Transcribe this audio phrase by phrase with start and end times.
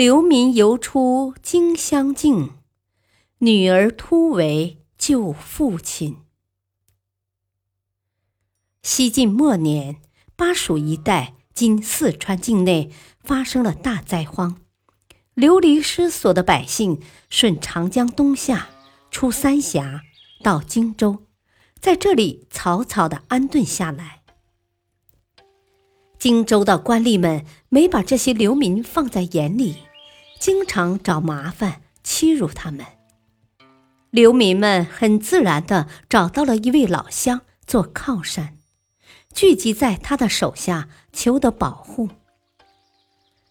[0.00, 2.54] 流民游出荆襄境，
[3.40, 6.16] 女儿突围救父亲。
[8.82, 10.00] 西晋末年，
[10.36, 12.90] 巴蜀一带（今四川境内）
[13.22, 14.62] 发生了大灾荒，
[15.34, 18.70] 流离失所的百姓顺长江东下，
[19.10, 20.00] 出三峡，
[20.42, 21.26] 到荆州，
[21.78, 24.22] 在这里草草的安顿下来。
[26.18, 29.76] 荆州的官吏们没把这些流民放在眼里。
[30.40, 32.86] 经常找麻烦欺辱他们，
[34.08, 38.56] 流民们很自然地找到了一位老乡做靠山，
[39.34, 42.08] 聚集在他的手下求得保护。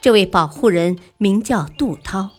[0.00, 2.30] 这位保护人名叫杜涛，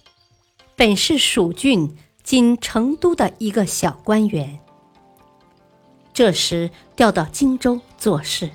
[0.76, 4.60] 本是蜀郡今成都的一个小官员，
[6.14, 8.52] 这时调到荆州做事，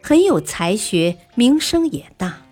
[0.00, 2.44] 很有才学，名声也大。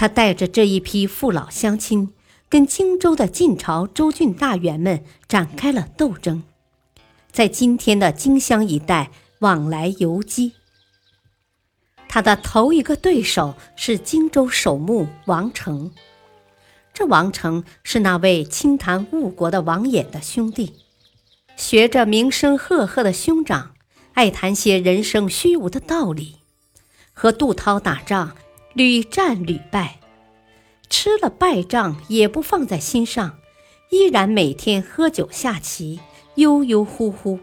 [0.00, 2.14] 他带着这一批父老乡亲，
[2.48, 6.42] 跟荆州的晋朝州郡大员们展开了斗争，
[7.30, 10.54] 在今天的荆襄一带往来游击。
[12.08, 15.92] 他的头一个对手是荆州守墓王成，
[16.94, 20.76] 这王成是那位清谈误国的王衍的兄弟，
[21.56, 23.74] 学着名声赫赫的兄长，
[24.14, 26.36] 爱谈些人生虚无的道理，
[27.12, 28.34] 和杜涛打仗。
[28.72, 29.98] 屡战屡败，
[30.88, 33.38] 吃了败仗也不放在心上，
[33.90, 35.98] 依然每天喝酒下棋，
[36.36, 37.40] 悠悠乎乎。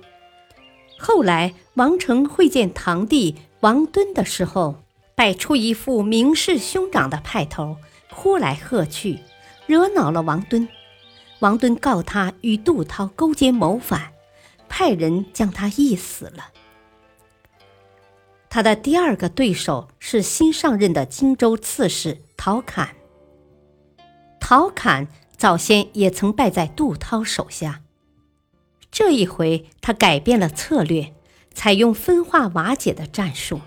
[0.98, 4.84] 后来王成会见堂弟王敦的时候，
[5.16, 7.76] 摆出一副明示兄长的派头，
[8.10, 9.20] 呼来喝去，
[9.66, 10.68] 惹恼了王敦。
[11.40, 14.14] 王敦告他与杜涛勾结谋反，
[14.70, 16.52] 派人将他缢死了。
[18.50, 22.96] 他的第二个对手是新上任的荆州刺史陶侃。
[24.40, 27.82] 陶侃早先也曾败在杜涛手下，
[28.90, 31.14] 这一回他改变了策略，
[31.54, 33.60] 采用分化瓦解的战术。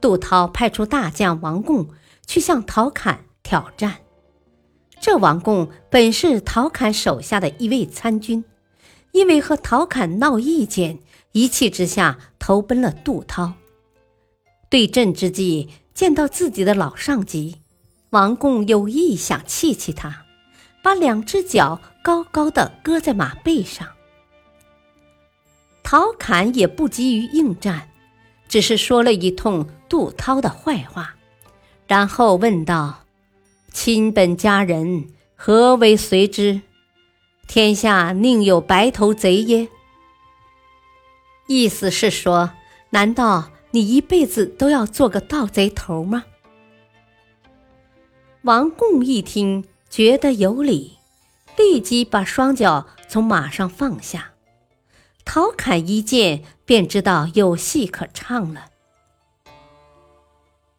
[0.00, 1.88] 杜涛派出大将王贡
[2.26, 3.98] 去向陶侃挑战。
[5.00, 8.44] 这王贡本是陶侃手下的一位参军，
[9.12, 10.98] 因为和陶侃闹意见。
[11.32, 13.54] 一气之下，投奔了杜涛。
[14.68, 17.56] 对阵之际，见到自己的老上级，
[18.10, 20.24] 王贡有意想气气他，
[20.82, 23.88] 把两只脚高高的搁在马背上。
[25.82, 27.90] 陶侃也不急于应战，
[28.48, 31.16] 只是说了一通杜涛的坏话，
[31.86, 33.04] 然后问道
[33.72, 36.60] ：“亲本家人，何为随之？
[37.48, 39.68] 天下宁有白头贼耶？”
[41.50, 42.52] 意思是说，
[42.90, 46.24] 难道你一辈子都要做个盗贼头吗？
[48.42, 50.98] 王贡一听，觉得有理，
[51.56, 54.30] 立即把双脚从马上放下。
[55.24, 58.66] 陶侃一见，便知道有戏可唱了。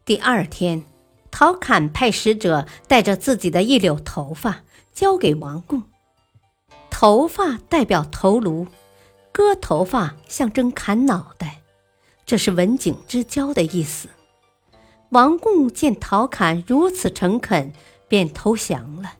[0.06, 0.84] 第二天，
[1.30, 4.62] 陶侃派使者带着自己的一绺头发
[4.94, 5.82] 交给王贡，
[6.88, 8.66] 头发代表头颅。
[9.32, 11.62] 割头发象征砍脑袋，
[12.26, 14.08] 这是文景之交的意思。
[15.08, 17.72] 王贡见陶侃如此诚恳，
[18.08, 19.14] 便投降了。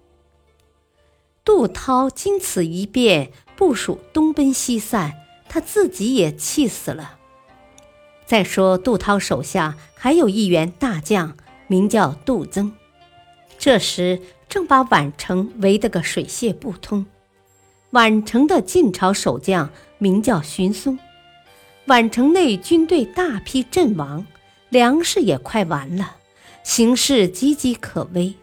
[1.45, 5.15] 杜涛经此一变，部署东奔西散，
[5.49, 7.19] 他自己也气死了。
[8.25, 11.37] 再说，杜涛手下还有一员大将，
[11.67, 12.73] 名叫杜增，
[13.59, 17.07] 这时正把宛城围得个水泄不通。
[17.93, 19.69] 宛城的晋朝守将
[19.99, 20.99] 名叫荀松，
[21.89, 24.27] 宛城内军队大批阵亡，
[24.71, 26.17] 粮食也快完了，
[26.65, 28.35] 形势岌岌可危。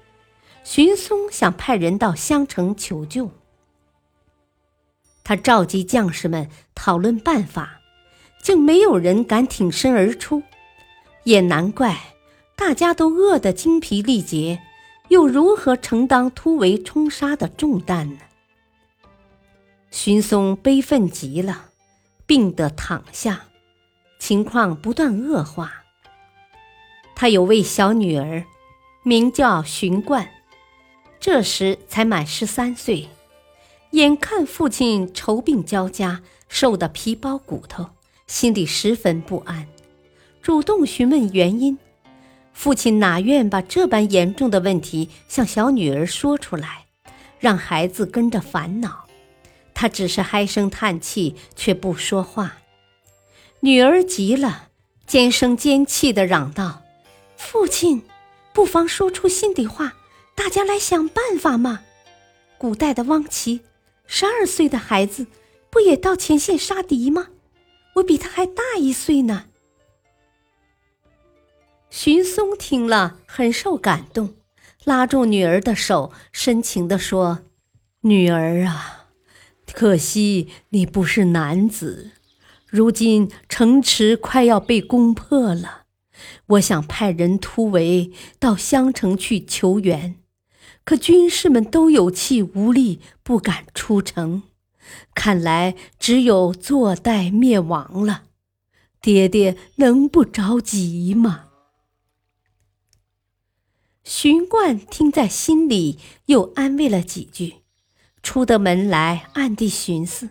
[0.63, 3.31] 荀松想派人到襄城求救，
[5.23, 7.79] 他召集将士们讨论办法，
[8.43, 10.43] 竟没有人敢挺身而出。
[11.23, 11.97] 也难怪，
[12.55, 14.61] 大家都饿得精疲力竭，
[15.07, 18.19] 又如何承担突围冲杀的重担呢？
[19.91, 21.65] 荀松悲愤极了，
[22.25, 23.45] 病得躺下，
[24.19, 25.83] 情况不断恶化。
[27.15, 28.45] 他有位小女儿，
[29.03, 30.29] 名叫荀冠，
[31.19, 33.09] 这时才满十三岁，
[33.91, 37.89] 眼看父亲愁病交加，瘦得皮包骨头，
[38.27, 39.67] 心里十分不安，
[40.41, 41.77] 主动询问原因。
[42.53, 46.85] 父亲哪愿把这般严重的问题向小女儿说出来，
[47.39, 49.08] 让孩子跟着烦恼。
[49.79, 52.57] 他只是唉声叹气，却不说话。
[53.61, 54.67] 女儿急了，
[55.07, 56.81] 尖声尖气地嚷道
[57.39, 58.03] ：“父亲，
[58.51, 59.95] 不妨说出心底话，
[60.35, 61.79] 大家来想办法嘛！
[62.57, 63.61] 古代的汪琦，
[64.05, 65.27] 十二岁的孩子，
[65.69, 67.27] 不也到前线杀敌吗？
[67.93, 69.45] 我比他还大一岁呢。”
[71.89, 74.35] 荀松听了，很受感动，
[74.83, 77.39] 拉住女儿的手，深情地说
[78.03, 78.98] ：“女儿啊，
[79.73, 82.11] 可惜你不是男子。
[82.67, 85.85] 如今城池快要被攻破了，
[86.47, 90.15] 我想派人突围到襄城去求援，
[90.83, 94.43] 可军士们都有气无力，不敢出城。
[95.13, 98.23] 看来只有坐待灭亡了。
[99.01, 101.45] 爹爹能不着急吗？”
[104.03, 107.58] 荀冠听在心里，又安慰了几句，
[108.29, 110.29] 出得门来，暗地寻思：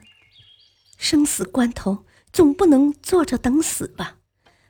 [0.97, 4.19] 生死关头，总不能坐着等死吧？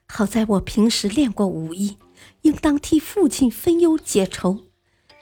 [0.07, 1.99] 好在我平时练过武艺，
[2.41, 4.69] 应当替父亲分忧解愁。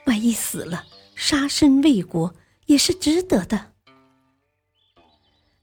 [0.05, 2.33] 万一死了，杀身为国，
[2.67, 3.73] 也是值得的。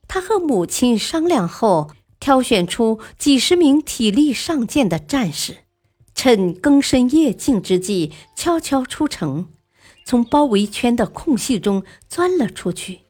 [0.06, 5.61] 他和母亲商量后，挑选出几十名体力尚健的战士。
[6.14, 9.49] 趁更深夜静之际，悄悄出城，
[10.05, 13.01] 从包围圈的空隙中钻了出去。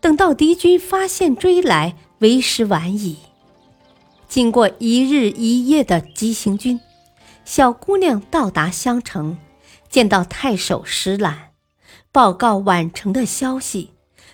[0.00, 3.18] 等到敌军发现追来，为时晚矣。
[4.28, 6.80] 经过一日一夜的急行军，
[7.44, 9.38] 小姑娘到达襄城，
[9.88, 11.50] 见到太守石览，
[12.12, 13.90] 报告宛城的消息，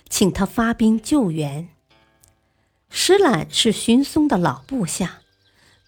[0.09, 1.69] 请他发兵救援。
[2.91, 5.21] 石览是荀松的老部下。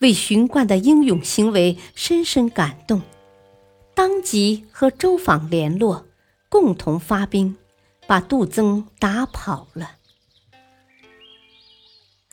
[0.01, 3.01] 为荀冠的英勇行为深深感动，
[3.95, 6.07] 当即和周访联络，
[6.49, 7.57] 共同发兵，
[8.07, 9.93] 把杜增打跑了。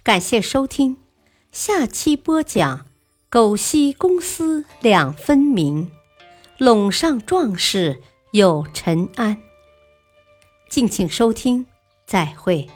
[0.03, 0.97] 感谢收听，
[1.51, 2.87] 下期播讲：
[3.29, 5.91] 狗西公私两分明，
[6.57, 9.37] 陇上壮士有陈安。
[10.69, 11.67] 敬请收听，
[12.05, 12.67] 再会。